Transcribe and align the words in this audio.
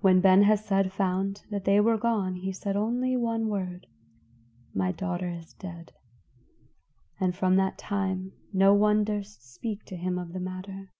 When 0.00 0.20
Ben 0.20 0.42
Hesed 0.42 0.92
found 0.92 1.46
that 1.50 1.64
they 1.64 1.80
were 1.80 1.96
gone, 1.96 2.34
he 2.34 2.52
said 2.52 2.76
only 2.76 3.16
one 3.16 3.48
word: 3.48 3.86
"My 4.74 4.92
daughter 4.92 5.30
is 5.30 5.54
dead." 5.54 5.94
And 7.18 7.34
from 7.34 7.56
that 7.56 7.78
time 7.78 8.32
no 8.52 8.74
one 8.74 9.02
durst 9.02 9.50
speak 9.54 9.86
to 9.86 9.96
him 9.96 10.18
of 10.18 10.34
the 10.34 10.40
matter. 10.40 10.92